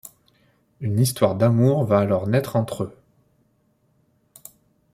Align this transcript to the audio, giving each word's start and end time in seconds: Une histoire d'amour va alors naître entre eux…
Une 0.79 0.99
histoire 0.99 1.35
d'amour 1.35 1.85
va 1.85 1.99
alors 1.99 2.25
naître 2.27 2.55
entre 2.55 2.85
eux… 2.85 2.97